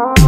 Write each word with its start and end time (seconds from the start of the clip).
Oh. 0.00 0.27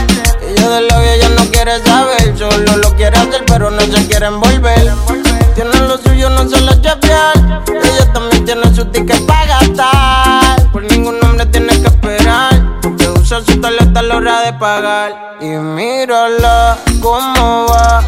Ella 0.61 0.69
de 0.69 0.81
la 0.81 0.99
vida 0.99 1.17
ya 1.17 1.29
no 1.29 1.43
quiere 1.49 1.83
saber. 1.83 2.37
Solo 2.37 2.77
lo 2.77 2.95
quiere 2.95 3.17
hacer, 3.17 3.43
pero 3.47 3.71
no 3.71 3.81
se 3.81 4.07
quiere 4.07 4.27
envolver. 4.27 4.93
Tiene 5.55 5.75
lo 5.87 5.97
suyo, 5.97 6.29
no 6.29 6.47
se 6.47 6.61
lo 6.61 6.71
chepear. 6.75 7.33
Ella 7.67 8.13
también 8.13 8.45
tiene 8.45 8.75
su 8.75 8.85
ticket 8.85 9.25
para 9.25 9.47
gastar. 9.47 10.71
Por 10.71 10.83
ningún 10.83 11.17
hombre 11.23 11.47
tiene 11.47 11.69
que 11.81 11.87
esperar. 11.87 12.61
Que 12.95 13.09
usa 13.09 13.41
su 13.41 13.59
tarjeta 13.59 14.01
a 14.01 14.03
la 14.03 14.17
hora 14.17 14.41
de 14.41 14.53
pagar. 14.53 15.37
Y 15.41 15.47
mírala 15.47 16.77
cómo 17.01 17.65
va, 17.67 18.03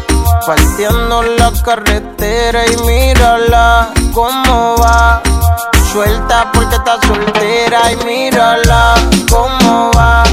partiendo 0.46 1.24
la 1.24 1.50
carretera. 1.64 2.66
Y 2.66 2.76
mírala 2.86 3.88
cómo 4.12 4.76
va, 4.80 5.20
suelta 5.94 6.50
porque 6.52 6.74
está 6.74 6.98
soltera. 7.06 7.92
Y 7.92 8.04
mírala 8.04 8.94
cómo 9.30 9.92
va, 9.96 10.24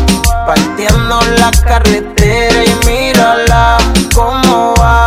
partiendo 0.48 1.20
la 1.38 1.52
carretera. 1.52 2.64
Y 2.66 2.86
mírala 2.88 3.78
cómo 4.16 4.74
va, 4.80 5.06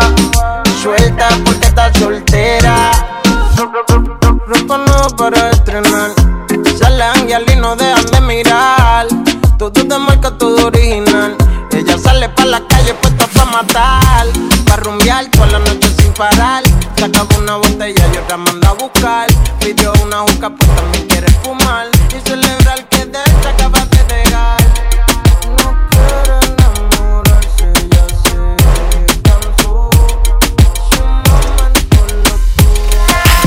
suelta 0.80 1.28
porque 1.44 1.66
está 1.66 1.92
soltera. 1.94 2.92
Ropa 4.46 4.78
nueva 4.78 5.08
para 5.16 5.50
estrenar, 5.50 6.10
salen 6.78 7.30
y 7.30 7.56
no 7.56 7.74
dejan 7.74 8.06
de 8.06 8.20
mirar. 8.20 9.06
Todo 9.58 9.70
de 9.70 9.98
marca, 9.98 10.30
todo 10.38 10.66
original 10.66 11.36
ella 11.76 11.98
sale 11.98 12.28
pa' 12.28 12.44
la 12.44 12.60
calle 12.68 12.94
puesta 12.94 13.26
pa' 13.26 13.44
matar, 13.46 14.26
pa' 14.66 14.76
rumbear 14.76 15.26
toda 15.30 15.46
la 15.46 15.58
noche 15.60 15.88
sin 15.98 16.12
parar. 16.12 16.63
Acabó 17.02 17.38
una 17.38 17.56
botella 17.56 18.02
y 18.14 18.16
otra 18.16 18.38
manda 18.38 18.70
a 18.70 18.72
buscar. 18.72 19.26
Pidió 19.60 19.92
una 20.02 20.20
juca, 20.20 20.48
pues 20.48 20.70
también 20.74 21.06
quiere 21.06 21.26
fumar. 21.42 21.86
Y 22.16 22.28
celebrar 22.28 22.88
que 22.88 23.04
de 23.04 23.18
él 23.18 23.32
se 23.42 23.48
acaba 23.48 23.78
de 23.84 24.04
negar. 24.14 24.56
No 25.58 25.76
quiere 25.90 26.34
enamorarse, 26.46 27.72
ya. 27.90 28.06
Su. 29.60 29.90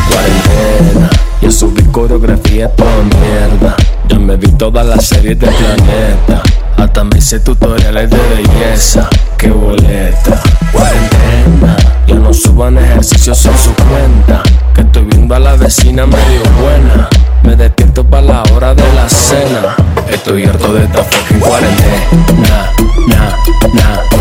Cuarentena, 0.08 1.09
yo 1.41 1.52
subí 1.52 1.81
coreografía 1.91 2.69
toda 2.75 3.03
mierda. 3.03 3.75
Yo 4.08 4.19
me 4.19 4.38
vi 4.38 4.52
todas 4.52 4.85
las 4.85 5.03
series 5.08 5.40
del 5.40 5.50
planeta. 5.50 6.44
Hasta 6.78 7.03
me 7.03 7.18
hice 7.18 7.40
tutoriales 7.40 8.08
de 8.12 8.18
belleza. 8.18 9.09
Qué 9.35 9.50
boleta. 9.50 10.44
Cuarentena. 10.72 11.97
No 12.28 12.34
suban 12.34 12.78
ejercicios 12.78 13.46
en 13.46 13.58
su 13.58 13.74
cuenta. 13.74 14.44
Que 14.76 14.82
estoy 14.82 15.04
viendo 15.04 15.34
a 15.34 15.40
la 15.40 15.56
vecina 15.56 16.06
medio 16.06 16.42
buena. 16.62 17.08
Me 17.42 17.56
despierto 17.56 18.04
para 18.04 18.22
la 18.22 18.44
hora 18.54 18.76
de 18.76 18.84
la 18.94 19.08
cena. 19.08 19.78
Estoy 20.12 20.44
harto 20.44 20.74
de 20.74 20.84
esta 20.84 21.04
fucking 21.06 21.40
cuarentena. 21.40 21.96
Na, 22.42 22.72
na, 23.08 23.38
na, 23.74 23.94
na. 24.12 24.16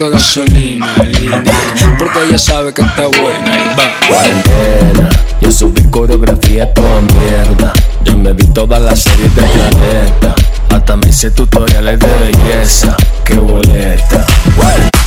De 0.00 0.08
gasolina, 0.08 0.86
linda, 1.02 1.52
porque 1.98 2.20
ella 2.26 2.38
sabe 2.38 2.72
que 2.72 2.80
está 2.80 3.06
buena 3.06 3.54
y 3.54 3.76
va. 3.78 4.08
cuarentena. 4.08 5.10
Yo 5.42 5.52
subí 5.52 5.82
coreografía 5.90 6.72
toda 6.72 7.02
mierda. 7.02 7.72
Yo 8.04 8.16
me 8.16 8.32
vi 8.32 8.46
todas 8.46 8.80
las 8.80 9.00
series 9.00 9.34
del 9.34 9.44
planeta. 9.44 10.34
Hasta 10.70 10.96
me 10.96 11.08
hice 11.08 11.30
tutoriales 11.30 11.98
de 11.98 12.06
belleza. 12.06 12.96
Qué 13.24 13.34
boleta. 13.34 14.24
DJ 14.56 14.99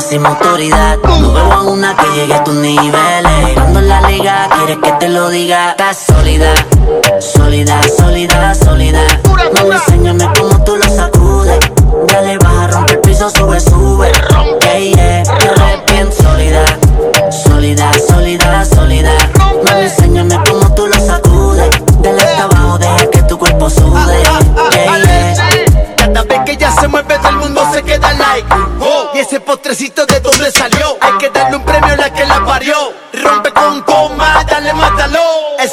máxima 0.00 0.30
autoridad. 0.30 0.96
No 1.20 1.32
veo 1.34 1.52
a 1.52 1.62
una 1.62 1.94
que 1.94 2.06
llegue 2.14 2.32
a 2.32 2.42
tus 2.42 2.54
niveles. 2.54 3.54
Cuando 3.54 3.82
la 3.82 4.00
liga 4.08 4.48
quieres 4.56 4.78
que 4.82 4.92
te 4.92 5.08
lo 5.10 5.28
diga. 5.28 5.72
Estás 5.72 5.98
sólida, 6.06 6.54
sólida, 7.20 7.82
sólida, 7.98 8.54
sólida. 8.54 9.29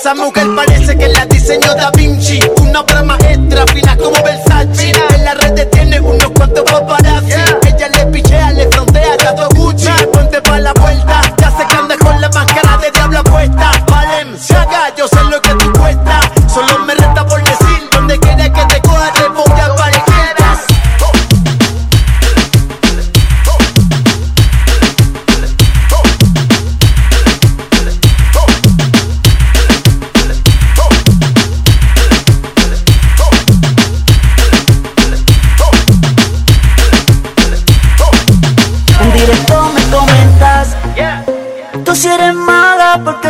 Esa 0.07 0.15
mujer 0.15 0.48
parece 0.56 0.98
que 0.98 1.09
la 1.09 1.25
diseñó 1.25 1.75
Da 1.75 1.92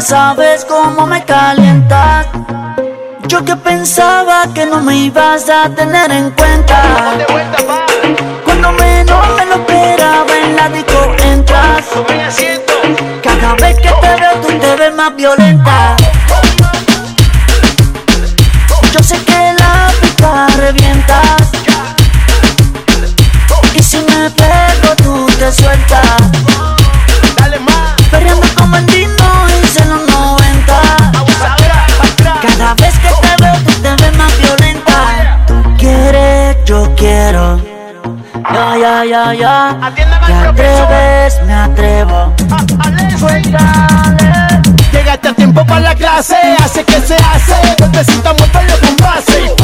sabes 0.01 0.63
cómo 0.65 1.07
me 1.07 1.23
calientas 1.25 2.27
Yo 3.27 3.43
que 3.43 3.55
pensaba 3.55 4.43
que 4.53 4.65
no 4.65 4.81
me 4.81 4.95
ibas 4.95 5.49
a 5.49 5.69
tener 5.69 6.11
en 6.11 6.31
cuenta. 6.31 6.81
Cuando 8.45 8.71
menos 8.73 9.27
me 9.37 9.45
lo 9.45 9.55
esperaba 9.55 10.37
en 10.43 10.55
la 10.55 10.69
disco 10.69 11.15
entras. 11.23 11.85
Cada 13.23 13.53
vez 13.55 13.75
que 13.77 13.89
te 13.89 14.15
veo 14.15 14.33
tú 14.41 14.47
te 14.59 14.75
ves 14.75 14.93
más 14.93 15.15
violenta. 15.15 15.95
Yo 18.93 19.03
sé 19.03 19.17
que 19.25 19.53
la 19.59 19.91
pista 20.01 20.47
revientas 20.57 21.26
Ya, 38.87 39.03
ya, 39.03 39.33
ya. 39.33 39.69
Atiendan 39.85 40.23
al 40.23 40.43
profesor. 40.55 40.85
atreves, 40.85 41.41
me 41.45 41.53
atrevo. 41.53 42.33
Suéltale. 43.19 44.61
Llegaste 44.93 45.27
a 45.27 45.33
tiempo 45.33 45.65
para 45.65 45.81
la 45.81 45.93
clase, 45.95 46.37
hace 46.63 46.85
que 46.85 47.01
se 47.01 47.15
hace. 47.15 47.75
Golpecita, 47.79 48.31
muévelo 48.31 48.79
con 48.79 48.95
base 48.95 49.56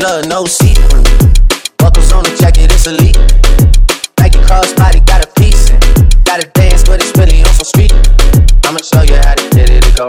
glove, 0.00 0.26
no 0.28 0.46
see-through. 0.46 1.04
Buckles 1.76 2.10
on 2.12 2.24
the 2.24 2.34
jacket, 2.40 2.72
it's 2.72 2.86
elite. 2.86 3.18
Nike 4.18 4.38
crossbody 4.48 5.04
got 5.06 5.22
a 5.22 5.28
piece. 5.38 5.68
in. 5.68 5.78
Gotta 6.24 6.48
dance, 6.54 6.84
but 6.84 7.00
it's 7.02 7.12
really 7.18 7.42
on 7.42 7.52
some 7.52 7.68
street. 7.68 7.92
I'ma 8.64 8.80
show 8.80 9.02
you 9.02 9.16
how 9.16 9.34
to 9.34 9.44
get 9.50 9.68
it 9.68 9.84
to 9.84 9.92
go. 9.92 10.08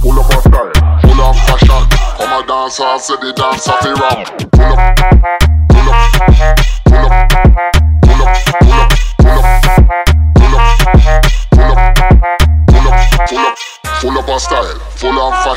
Full 0.00 0.18
of 0.18 0.32
style, 0.40 0.72
full 1.02 1.20
of 1.20 1.36
fashion. 1.44 1.82
Come 2.16 2.32
a 2.32 2.46
dance, 2.46 2.80
I 2.80 2.96
say 2.96 3.16
the 3.16 3.32
dance 3.36 3.68
of 3.68 3.80
the 3.82 4.47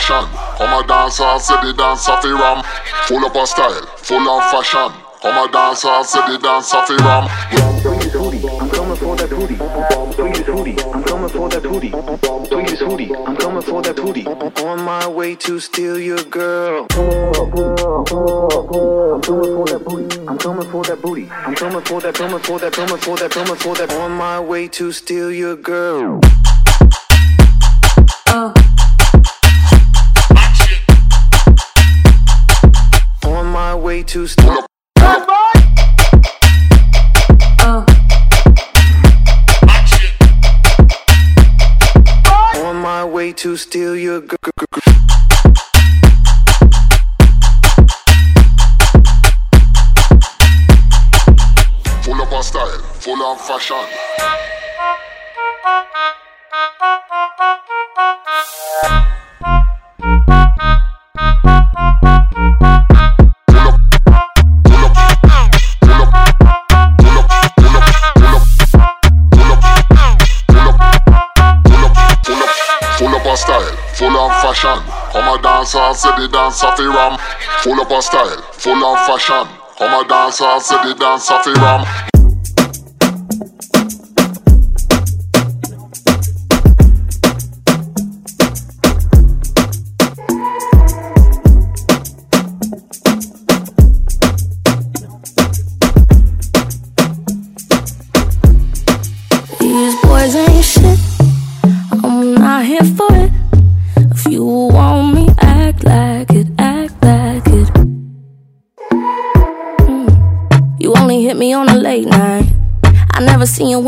fashion. 0.01 0.25
Come 0.57 0.73
a 0.83 0.87
dance, 0.87 1.19
I 1.19 1.37
say 1.37 1.55
the 1.61 1.73
dance 1.73 2.09
of 2.09 2.21
the 2.21 2.33
ram. 2.33 2.63
Full 3.05 3.23
of 3.25 3.35
a 3.35 3.45
style, 3.45 3.85
full 3.97 4.27
of 4.29 4.43
fashion. 4.51 4.91
Come 5.21 5.37
a 5.37 5.47
dance, 5.51 5.85
I 5.85 6.01
say 6.03 6.19
the 6.31 6.37
dance 6.39 6.73
of 6.73 6.87
the 6.87 6.95
ram. 6.97 7.27
I'm 7.41 7.81
coming 8.69 8.97
for 8.97 9.15
that 9.15 9.29
hootie. 9.29 9.61
I'm 9.61 11.03
coming 11.03 11.29
for 11.29 11.49
that 11.49 11.63
hootie. 11.63 11.93
I'm 13.25 13.35
coming 13.35 13.61
for 13.61 13.81
that 13.81 13.95
booty. 13.95 14.25
On 14.63 14.81
my 14.81 15.07
way 15.07 15.35
to 15.35 15.59
steal 15.59 15.97
your 15.99 16.23
girl. 16.23 16.87
I'm 16.91 16.97
coming 16.97 17.33
for 19.21 19.65
that 19.65 19.83
booty. 19.85 20.19
I'm 20.27 20.37
coming 20.37 20.69
for 20.69 20.83
that 20.83 21.01
booty. 21.01 21.29
I'm 21.31 21.55
coming 21.55 21.81
for 21.81 22.01
that. 22.01 22.13
Coming 22.15 22.39
for 22.39 22.59
that. 22.59 22.73
Coming 22.73 22.97
for 22.97 23.17
that. 23.17 23.31
Coming 23.31 23.55
for 23.55 23.75
that. 23.75 23.93
On 23.93 24.11
my 24.11 24.39
way 24.39 24.67
to 24.67 24.91
steal 24.91 25.31
your 25.31 25.55
girl. 25.55 26.19
My 34.13 34.25
way 34.25 34.27
to 34.27 34.27
steal. 34.27 34.65
On 42.57 42.75
my 42.75 43.05
way 43.05 43.31
to 43.31 43.55
steal 43.55 43.95
your 43.95 44.19
girl. 44.19 44.37
Full 52.01 52.21
of 52.21 52.43
style, 52.43 52.79
full 52.99 53.21
of 53.21 53.39
fashion. 53.39 54.10
fi 76.81 76.87
ram. 76.87 77.17
Full 77.63 77.81
up 77.81 77.91
of 77.91 78.03
style, 78.03 78.41
full 78.53 78.83
of 78.83 78.97
fashion. 79.05 79.47
Come 79.77 80.05
a 80.05 80.07
dancer, 80.07 80.59
say 80.59 80.89
the 80.89 80.95
dancer 80.95 81.37
fi 81.43 81.53
ram. 81.53 82.10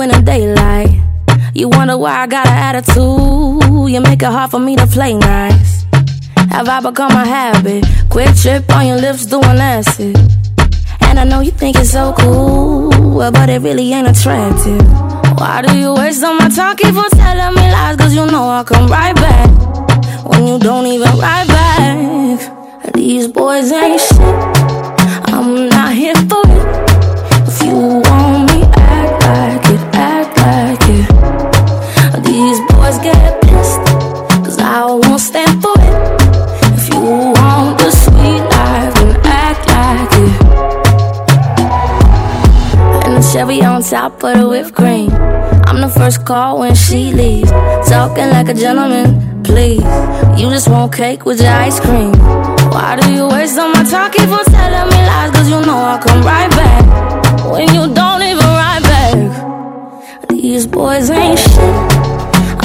In 0.01 0.09
the 0.09 0.21
daylight. 0.21 0.89
You 1.53 1.69
wonder 1.69 1.97
why 1.97 2.21
I 2.21 2.27
got 2.27 2.47
an 2.47 2.53
attitude. 2.53 3.91
You 3.91 4.01
make 4.01 4.21
it 4.21 4.25
hard 4.25 4.51
for 4.51 4.59
me 4.59 4.75
to 4.75 4.87
play 4.87 5.13
nice. 5.13 5.85
Have 6.49 6.67
I 6.67 6.79
become 6.79 7.11
a 7.11 7.25
habit? 7.25 7.85
Quick 8.09 8.35
trip 8.35 8.69
on 8.71 8.87
your 8.87 8.97
lips 8.97 9.25
doing 9.25 9.43
acid. 9.43 10.15
And 11.01 11.19
I 11.19 11.23
know 11.25 11.41
you 11.41 11.51
think 11.51 11.77
it's 11.77 11.91
so 11.91 12.13
cool, 12.17 12.89
but 13.31 13.49
it 13.49 13.61
really 13.61 13.93
ain't 13.93 14.07
attractive. 14.07 14.81
Why 15.37 15.61
do 15.65 15.77
you 15.77 15.93
waste 15.93 16.23
all 16.23 16.35
my 16.35 16.49
time? 16.49 16.75
Keep 16.75 16.95
on 16.95 17.09
telling 17.11 17.55
me 17.55 17.71
lies, 17.71 17.97
cause 17.97 18.15
you 18.15 18.25
know 18.25 18.43
I'll 18.43 18.63
come 18.63 18.87
right 18.87 19.15
back. 19.15 19.49
When 20.25 20.47
you 20.47 20.59
don't 20.59 20.87
even 20.87 21.17
write 21.19 21.47
back. 21.47 22.93
These 22.93 23.27
boys 23.27 23.71
ain't 23.71 23.99
shit. 23.99 24.72
Top 44.13 44.35
of 44.35 44.41
the 44.41 44.49
whipped 44.49 44.75
cream. 44.75 45.09
I'm 45.67 45.81
the 45.81 45.89
first 45.89 46.25
call 46.25 46.59
when 46.59 46.75
she 46.75 47.11
leaves. 47.11 47.49
Talking 47.89 48.29
like 48.29 48.49
a 48.49 48.53
gentleman, 48.53 49.43
please. 49.43 49.83
You 50.39 50.49
just 50.49 50.69
want 50.69 50.93
cake 50.93 51.25
with 51.25 51.41
your 51.41 51.51
ice 51.51 51.79
cream. 51.79 52.13
Why 52.71 52.97
do 52.99 53.13
you 53.13 53.27
waste 53.27 53.57
all 53.57 53.69
my 53.69 53.83
time? 53.83 54.11
Keep 54.11 54.29
on 54.29 54.45
telling 54.45 54.89
me 54.89 54.97
lies, 55.05 55.31
cause 55.31 55.49
you 55.49 55.61
know 55.65 55.77
I'll 55.77 55.99
come 55.99 56.21
right 56.23 56.49
back. 56.51 57.51
When 57.51 57.67
you 57.73 57.93
don't 57.93 58.21
even 58.21 58.45
write 58.45 58.83
back. 58.83 60.29
These 60.29 60.67
boys 60.67 61.09
ain't 61.09 61.39
shit. 61.39 61.75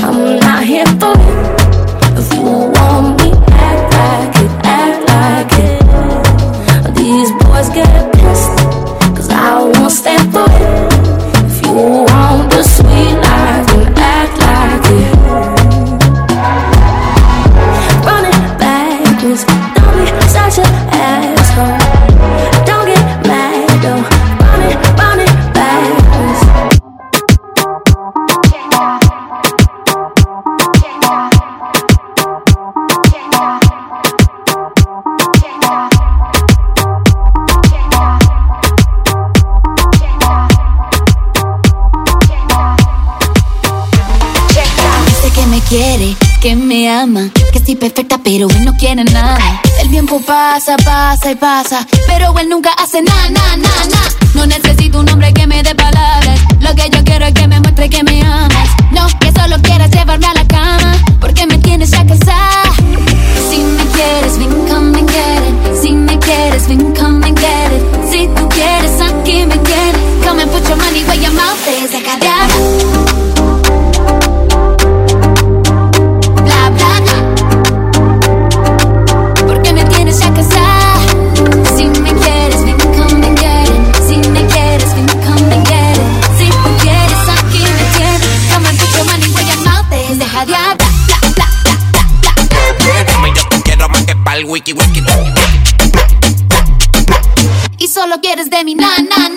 I'm 0.04 0.38
not 0.40 0.64
here 0.64 0.86
for 0.86 1.27
quiere, 45.68 46.16
que 46.40 46.56
me 46.56 46.88
ama, 46.90 47.28
que 47.52 47.58
estoy 47.58 47.76
perfecta 47.76 48.18
pero 48.24 48.48
él 48.48 48.64
no 48.64 48.72
quiere 48.74 49.04
nada. 49.04 49.60
El 49.82 49.90
tiempo 49.90 50.20
pasa, 50.20 50.76
pasa 50.78 51.30
y 51.30 51.34
pasa, 51.34 51.86
pero 52.06 52.36
él 52.38 52.48
nunca 52.48 52.70
hace 52.72 53.02
nada, 53.02 53.28
nada, 53.28 53.56
nada. 53.56 54.10
No 54.34 54.46
necesito 54.46 55.00
un 55.00 55.08
hombre 55.10 55.32
que 55.34 55.46
me 55.46 55.62
dé 55.62 55.74
palabras, 55.74 56.40
lo 56.60 56.74
que 56.74 56.88
yo 56.90 57.04
quiero 57.04 57.26
es 57.26 57.34
que 57.34 57.46
me 57.46 57.60
muestre 57.60 57.90
que 57.90 58.02
me 58.02 58.22
amas. 58.22 58.68
No, 58.92 59.06
que 59.20 59.30
solo 59.32 59.60
quieras 59.62 59.90
llevarme 59.90 60.26
a 60.26 60.34
la 60.34 60.46
cama, 60.46 60.96
porque 61.20 61.46
me 61.46 61.58
tienes 61.58 61.90
ya 61.90 62.06
cansada. 62.06 62.47
Mi 98.64 98.74
na 98.74 98.88
na 98.98 99.28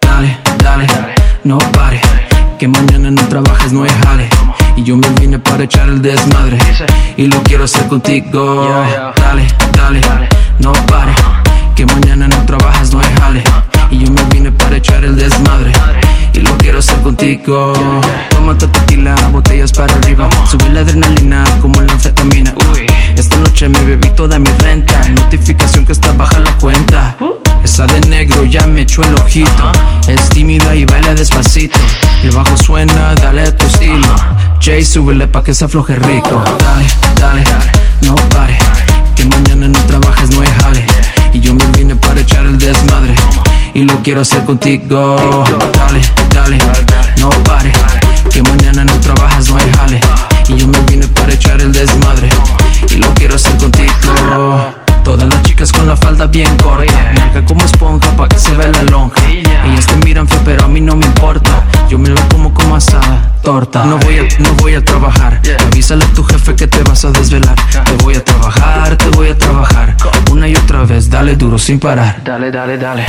Dale, 0.00 0.38
dale, 0.58 0.86
no 1.44 1.58
pare. 1.72 2.00
Que 2.58 2.68
mañana 2.68 3.10
no 3.10 3.26
trabajes, 3.28 3.72
no 3.72 3.82
hay 3.82 3.90
jale. 3.90 4.37
Yo 4.88 4.96
me 4.96 5.10
vine 5.20 5.38
para 5.38 5.64
echar 5.64 5.86
el 5.86 6.00
desmadre. 6.00 6.58
Y 7.18 7.26
lo 7.26 7.42
quiero 7.42 7.64
hacer 7.64 7.86
contigo. 7.88 8.66
Dale, 9.18 9.46
dale, 9.74 10.00
no 10.60 10.72
pare. 10.86 11.12
Que 11.76 11.84
mañana 11.84 12.26
no 12.26 12.46
trabajas, 12.46 12.90
no 12.94 13.00
hay 13.00 13.14
jale. 13.20 13.44
Y 13.90 13.98
yo 13.98 14.10
me 14.10 14.22
vine 14.32 14.50
para 14.50 14.78
echar 14.78 15.04
el 15.04 15.14
desmadre. 15.14 15.74
Y 16.32 16.38
lo 16.38 16.56
quiero 16.56 16.78
hacer 16.78 16.98
contigo. 17.02 17.74
Tómate 18.30 18.66
tequila, 18.68 19.14
botellas 19.30 19.72
para 19.72 19.92
arriba. 19.92 20.26
Sube 20.50 20.70
la 20.70 20.80
adrenalina 20.80 21.44
como 21.60 21.82
la 21.82 21.92
anfetamina. 21.92 22.54
Esta 23.14 23.36
noche 23.36 23.68
me 23.68 23.82
bebí 23.82 24.08
toda 24.16 24.38
mi 24.38 24.48
renta. 24.60 25.06
Notificación 25.10 25.84
que 25.84 25.92
está 25.92 26.12
baja 26.12 26.38
la 26.38 26.56
cuenta. 26.56 27.14
Esa 27.62 27.84
de 27.84 28.00
negro 28.08 28.42
ya 28.46 28.66
me 28.66 28.80
echó 28.82 29.02
el 29.02 29.14
ojito. 29.16 29.70
Es 30.06 30.30
tímida 30.30 30.74
y 30.74 30.86
baila 30.86 31.14
despacito. 31.14 31.78
El 32.22 32.30
bajo 32.30 32.56
suena, 32.56 33.14
dale 33.16 33.42
a 33.42 33.54
tu 33.54 33.66
estilo. 33.66 34.14
Jay, 34.60 34.84
súbele 34.84 35.28
pa' 35.28 35.42
que 35.42 35.54
se 35.54 35.64
afloje 35.64 35.94
rico. 35.96 36.42
Dale, 36.58 36.86
dale, 37.20 37.44
no 38.02 38.14
pare. 38.28 38.58
Que 39.14 39.24
mañana 39.24 39.68
no 39.68 39.78
trabajes, 39.86 40.30
no 40.30 40.40
hay 40.40 40.48
jale. 40.60 40.84
Y 41.32 41.40
yo 41.40 41.54
me 41.54 41.64
vine 41.76 41.94
para 41.96 42.20
echar 42.20 42.44
el 42.44 42.58
desmadre. 42.58 43.14
Y 43.74 43.84
lo 43.84 43.94
quiero 44.02 44.22
hacer 44.22 44.44
contigo. 44.44 45.16
Dale, 45.74 46.00
dale, 46.34 46.58
no 47.18 47.30
pare. 47.44 47.72
Que 48.30 48.42
mañana 48.42 48.84
no 48.84 48.94
trabajas, 49.00 49.48
no 49.48 49.56
hay 49.56 49.70
jale. 49.76 50.00
Y 50.48 50.56
yo 50.56 50.66
me 50.66 50.80
vine 50.80 51.06
para 51.08 51.32
echar 51.32 51.60
el 51.60 51.72
desmadre. 51.72 52.28
Y 52.90 52.96
lo 52.96 53.12
quiero 53.14 53.36
hacer 53.36 53.56
contigo. 53.56 54.77
Chicas 55.58 55.72
con 55.72 55.88
la 55.88 55.96
falda 55.96 56.26
bien 56.28 56.56
corta. 56.58 57.12
Marca 57.16 57.44
como 57.44 57.64
esponja 57.64 58.16
pa' 58.16 58.28
que 58.28 58.38
se 58.38 58.54
vea 58.54 58.68
la 58.68 58.84
lonja. 58.84 59.20
Ellas 59.28 59.88
te 59.88 59.96
miran 60.06 60.28
feo 60.28 60.40
pero 60.44 60.64
a 60.64 60.68
mí 60.68 60.80
no 60.80 60.94
me 60.94 61.04
importa. 61.04 61.64
Yo 61.88 61.98
me 61.98 62.10
la 62.10 62.20
como 62.28 62.54
como 62.54 62.76
asada, 62.76 63.32
torta. 63.42 63.84
No 63.84 63.98
voy 63.98 64.18
a, 64.20 64.22
no 64.38 64.52
voy 64.52 64.74
a 64.74 64.84
trabajar. 64.84 65.40
Avísale 65.66 66.04
a 66.04 66.08
tu 66.12 66.22
jefe 66.22 66.54
que 66.54 66.68
te 66.68 66.80
vas 66.84 67.04
a 67.04 67.10
desvelar. 67.10 67.56
Te 67.56 68.04
voy 68.04 68.14
a 68.14 68.24
trabajar, 68.24 68.96
te 68.96 69.08
voy 69.08 69.30
a 69.30 69.36
trabajar. 69.36 69.96
Una 70.30 70.46
y 70.46 70.54
otra 70.54 70.84
vez, 70.84 71.10
dale 71.10 71.34
duro 71.34 71.58
sin 71.58 71.80
parar. 71.80 72.22
Dale, 72.22 72.52
dale, 72.52 72.78
dale 72.78 73.04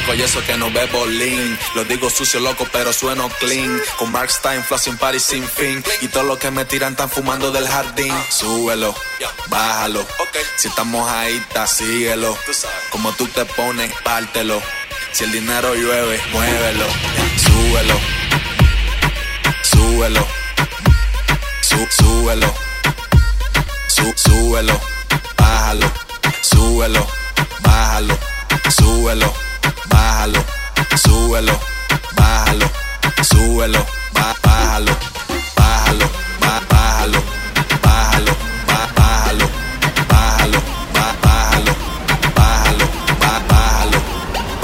loco 0.00 0.14
y 0.14 0.22
eso 0.22 0.42
que 0.44 0.56
no 0.56 0.70
bebo 0.70 1.06
lean. 1.06 1.58
Lo 1.74 1.84
digo 1.84 2.10
sucio, 2.10 2.40
loco, 2.40 2.66
pero 2.72 2.92
sueno 2.92 3.28
clean. 3.40 3.80
Con 3.98 4.12
Mark 4.12 4.30
Stein, 4.30 4.62
flow 4.64 4.78
sin 4.78 4.96
party 4.96 5.20
sin 5.20 5.46
fin. 5.46 5.82
Y 6.00 6.08
todo 6.08 6.24
lo 6.24 6.38
que 6.38 6.50
me 6.50 6.64
tiran 6.64 6.92
están 6.92 7.10
fumando 7.10 7.50
del 7.50 7.66
jardín. 7.68 8.12
Súbelo, 8.30 8.94
bájalo. 9.48 10.06
Si 10.56 10.68
estamos 10.68 11.08
ahí, 11.10 11.42
síguelo. 11.66 12.36
Como 12.90 13.12
tú 13.12 13.26
te 13.28 13.44
pones, 13.44 13.92
pártelo. 14.02 14.60
Si 15.12 15.24
el 15.24 15.32
dinero 15.32 15.74
llueve, 15.74 16.20
muévelo. 16.32 16.86
Súbelo, 17.36 18.00
súbelo. 19.62 20.26
Sú- 21.62 21.88
súbelo, 21.90 22.54
Sú- 23.88 24.14
súbelo, 24.16 24.80
bájalo. 25.36 25.90
súbelo, 26.42 27.06
bájalo, 27.60 28.18
súbelo, 28.76 29.32
bájalo, 29.90 30.40
súbelo, 31.04 31.54
bájalo, 32.16 32.66
súbelo, 33.30 33.80
bá- 34.14 34.36
bájalo, 34.44 34.92
bájalo, 35.58 36.06
bá- 36.42 36.62
bájalo, 36.72 37.20
bájalo, 37.84 38.32
bá- 38.68 38.90
bájalo, 38.98 39.46
bájalo, 40.10 40.58
bá- 40.94 41.16
bájalo, 41.24 41.72
bájalo, 42.38 42.86
bá- 43.22 43.42
bájalo, 43.50 44.00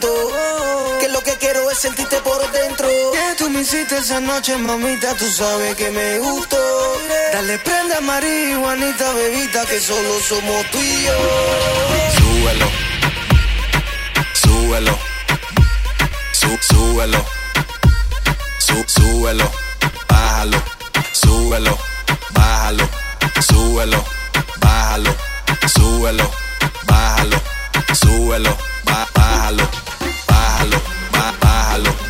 Que 0.00 1.08
lo 1.08 1.20
que 1.22 1.32
quiero 1.38 1.70
es 1.70 1.78
sentirte 1.78 2.20
por 2.20 2.50
dentro. 2.52 2.88
Que 3.12 3.34
tú 3.38 3.48
me 3.50 3.60
hiciste 3.60 3.96
esa 3.98 4.20
noche, 4.20 4.56
mamita, 4.56 5.14
tú 5.14 5.30
sabes 5.30 5.74
que 5.76 5.90
me 5.90 6.18
gustó. 6.18 6.56
Dale 7.32 7.58
prenda 7.58 8.00
marihuanita, 8.00 9.12
bebita, 9.12 9.64
que 9.66 9.80
solo 9.80 10.20
somos 10.28 10.70
tú 10.70 10.78
y 10.78 11.02
yo. 11.04 11.12
súbelo, 12.18 12.66
súbelo, 14.42 14.98
sú, 16.32 16.58
súbelo, 16.60 17.24
sú, 18.58 18.84
súbelo, 18.86 19.50
bájalo, 20.08 20.62
súbelo, 21.12 21.78
bájalo, 22.30 22.88
súbelo, 23.48 24.04
bájalo, 24.60 25.14
súbelo, 25.74 26.30
bájalo, 26.86 27.40
súbelo, 27.94 28.56
bá- 28.84 29.08
bájalo, 29.14 29.68
bájalo, 29.68 29.68
regalo 31.74 32.03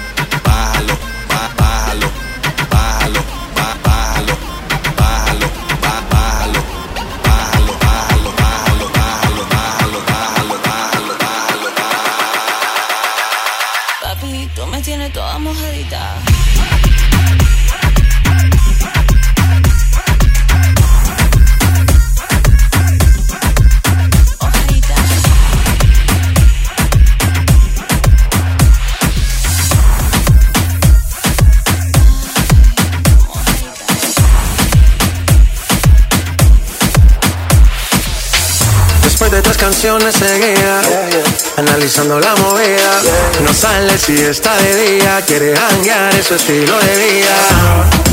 analizando 41.56 42.18
la 42.18 42.34
movida, 42.36 43.02
no 43.42 43.52
sale 43.52 43.98
si 43.98 44.14
está 44.14 44.56
de 44.56 44.74
día, 44.76 45.20
quiere 45.26 45.54
hanguear, 45.54 46.14
es 46.14 46.26
su 46.26 46.34
estilo 46.36 46.78
de 46.78 46.96
vida. 46.96 47.36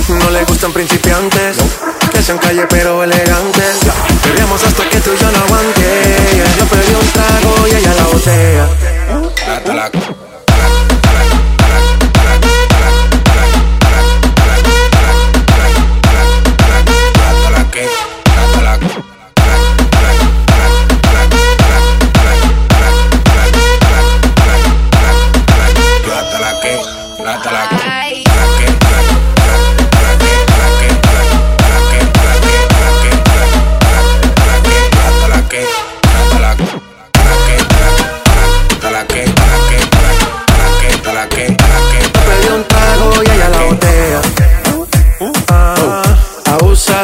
No 0.10 0.29
le 0.31 0.43
gustan 0.43 0.73
principiantes, 0.73 1.57
que 2.12 2.21
sean 2.21 2.39
calle 2.39 2.65
pero 2.69 3.01
elegantes. 3.03 3.77
Peleamos 4.21 4.62
hasta 4.63 4.89
que 4.89 4.99
tú 4.99 5.12
y 5.13 5.17
yo 5.17 5.31
no 5.31 5.38
aguante. 5.45 6.17
Yo 6.57 6.65
pedí 6.65 6.93
un 6.93 7.07
trago 7.13 7.67
y 7.67 7.75
ella 7.75 7.93
la 7.93 8.03
botella. 8.03 8.67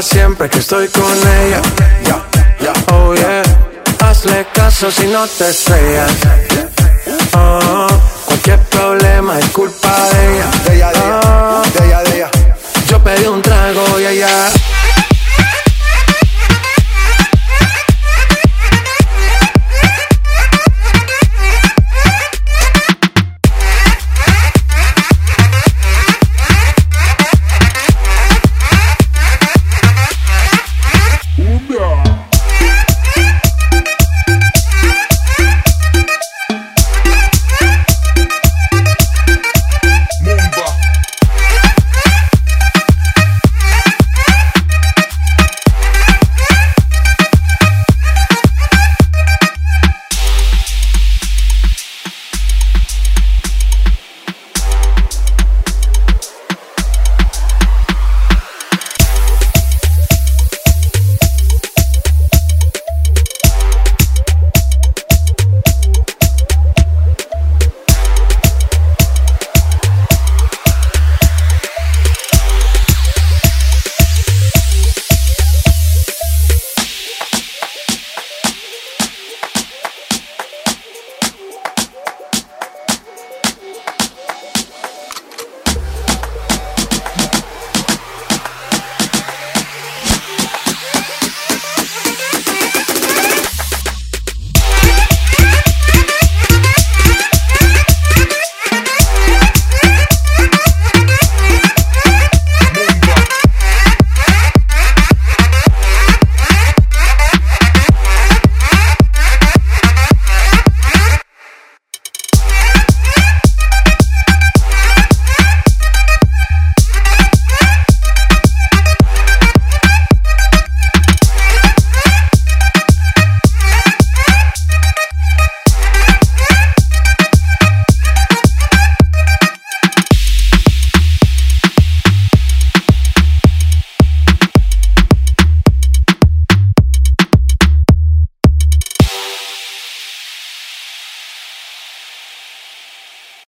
Siempre 0.02 0.50
que 0.50 0.60
estoy 0.60 0.88
con 0.90 1.04
ella. 1.04 1.62
Oh 2.92 3.14
yeah, 3.16 3.44
hazle 4.00 4.46
caso 4.54 4.92
si 4.92 5.08
no 5.08 5.26
te 5.28 5.50
estrellas. 5.50 6.47